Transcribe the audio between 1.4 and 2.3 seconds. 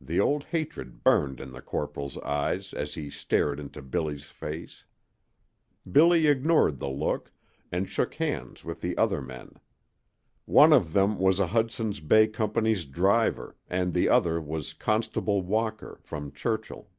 the corporal's